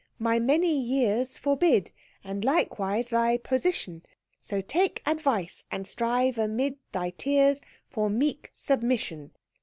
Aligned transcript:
My 0.17 0.39
many 0.39 0.81
years 0.81 1.37
forbid, 1.37 1.91
And 2.23 2.43
likewise 2.43 3.09
thy 3.09 3.37
position. 3.37 4.01
So 4.39 4.59
take 4.59 5.03
advice, 5.05 5.63
and 5.69 5.85
strive 5.85 6.39
amid 6.39 6.79
Thy 6.91 7.11
tears 7.11 7.61
for 7.87 8.09
meek 8.09 8.51
submission. 8.55 9.29